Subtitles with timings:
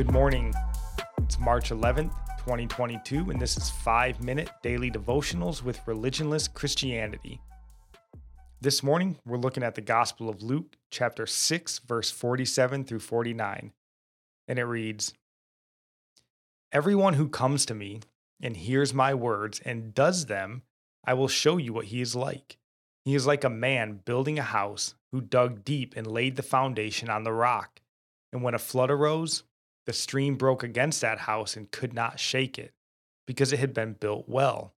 [0.00, 0.54] Good morning.
[1.18, 7.38] It's March 11th, 2022, and this is 5 Minute Daily Devotionals with Religionless Christianity.
[8.62, 13.72] This morning, we're looking at the Gospel of Luke, chapter 6, verse 47 through 49.
[14.48, 15.12] And it reads
[16.72, 18.00] Everyone who comes to me
[18.40, 20.62] and hears my words and does them,
[21.04, 22.56] I will show you what he is like.
[23.04, 27.10] He is like a man building a house who dug deep and laid the foundation
[27.10, 27.82] on the rock.
[28.32, 29.42] And when a flood arose,
[29.86, 32.72] the stream broke against that house and could not shake it,
[33.26, 34.74] because it had been built well.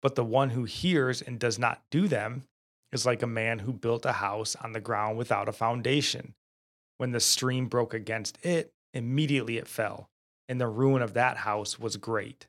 [0.00, 2.44] But the one who hears and does not do them
[2.90, 6.34] is like a man who built a house on the ground without a foundation.
[6.98, 10.10] When the stream broke against it, immediately it fell,
[10.48, 12.46] and the ruin of that house was great.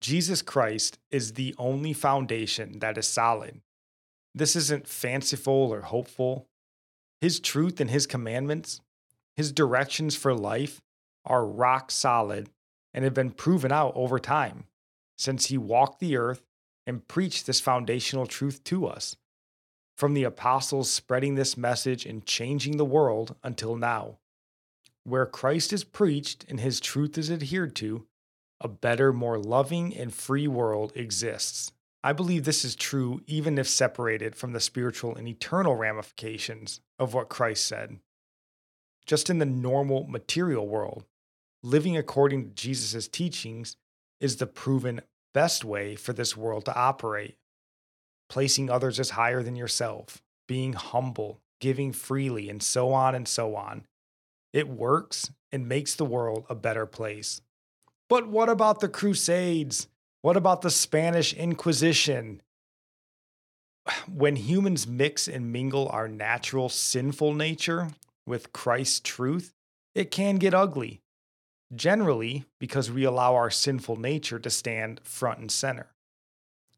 [0.00, 3.60] Jesus Christ is the only foundation that is solid.
[4.34, 6.46] This isn't fanciful or hopeful.
[7.20, 8.80] His truth and his commandments,
[9.36, 10.80] his directions for life
[11.24, 12.50] are rock solid
[12.92, 14.64] and have been proven out over time
[15.16, 16.42] since he walked the earth
[16.86, 19.16] and preached this foundational truth to us.
[19.96, 24.18] From the apostles spreading this message and changing the world until now.
[25.04, 28.06] Where Christ is preached and his truth is adhered to,
[28.60, 31.72] a better, more loving, and free world exists.
[32.04, 37.14] I believe this is true even if separated from the spiritual and eternal ramifications of
[37.14, 37.98] what Christ said.
[39.06, 41.04] Just in the normal material world,
[41.62, 43.76] living according to Jesus' teachings
[44.20, 45.00] is the proven
[45.34, 47.36] best way for this world to operate.
[48.28, 53.56] Placing others as higher than yourself, being humble, giving freely, and so on and so
[53.56, 53.86] on.
[54.52, 57.40] It works and makes the world a better place.
[58.08, 59.88] But what about the Crusades?
[60.22, 62.42] What about the Spanish Inquisition?
[64.08, 67.88] When humans mix and mingle our natural sinful nature
[68.26, 69.52] with Christ's truth,
[69.94, 71.02] it can get ugly.
[71.74, 75.94] Generally, because we allow our sinful nature to stand front and center.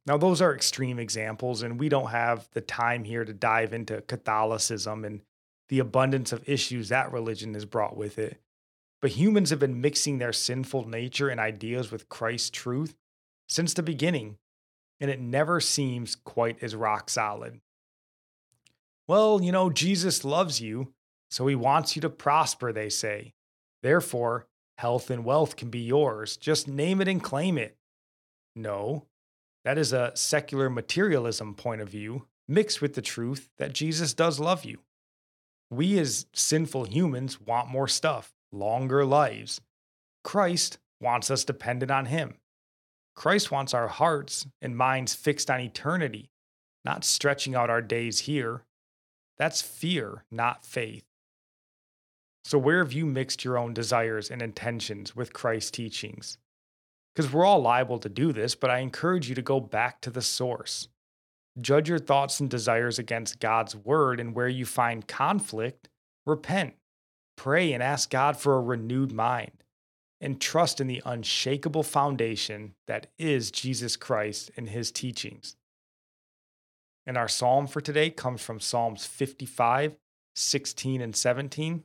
[0.06, 4.02] Now, those are extreme examples, and we don't have the time here to dive into
[4.02, 5.22] Catholicism and
[5.68, 8.38] the abundance of issues that religion has brought with it.
[9.00, 12.94] But humans have been mixing their sinful nature and ideas with Christ's truth
[13.48, 14.36] since the beginning,
[15.00, 17.60] and it never seems quite as rock solid.
[19.06, 20.92] Well, you know, Jesus loves you,
[21.34, 23.34] so he wants you to prosper, they say.
[23.82, 24.46] Therefore,
[24.78, 26.36] health and wealth can be yours.
[26.36, 27.76] Just name it and claim it.
[28.54, 29.06] No,
[29.64, 34.38] that is a secular materialism point of view mixed with the truth that Jesus does
[34.38, 34.82] love you.
[35.70, 39.60] We as sinful humans want more stuff longer lives.
[40.22, 42.36] Christ wants us dependent on Him.
[43.16, 46.30] Christ wants our hearts and minds fixed on eternity,
[46.84, 48.62] not stretching out our days here.
[49.36, 51.02] That's fear, not faith.
[52.44, 56.36] So, where have you mixed your own desires and intentions with Christ's teachings?
[57.14, 60.10] Because we're all liable to do this, but I encourage you to go back to
[60.10, 60.88] the source.
[61.60, 65.88] Judge your thoughts and desires against God's word, and where you find conflict,
[66.26, 66.74] repent.
[67.36, 69.64] Pray and ask God for a renewed mind
[70.20, 75.56] and trust in the unshakable foundation that is Jesus Christ and his teachings.
[77.06, 79.96] And our psalm for today comes from Psalms 55,
[80.34, 81.84] 16, and 17.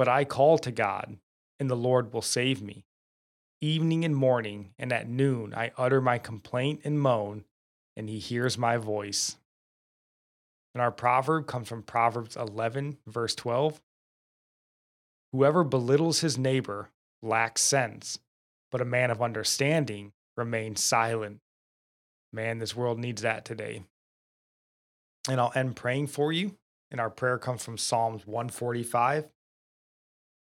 [0.00, 1.18] But I call to God,
[1.58, 2.86] and the Lord will save me.
[3.60, 7.44] Evening and morning, and at noon, I utter my complaint and moan,
[7.98, 9.36] and he hears my voice.
[10.74, 13.82] And our proverb comes from Proverbs 11, verse 12.
[15.32, 16.88] Whoever belittles his neighbor
[17.22, 18.20] lacks sense,
[18.72, 21.40] but a man of understanding remains silent.
[22.32, 23.82] Man, this world needs that today.
[25.28, 26.56] And I'll end praying for you.
[26.90, 29.28] And our prayer comes from Psalms 145.